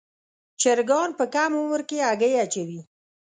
چرګان 0.61 1.09
په 1.19 1.25
کم 1.33 1.51
عمر 1.61 1.81
کې 1.89 1.97
هګۍ 2.07 2.33
اچوي. 2.43 2.81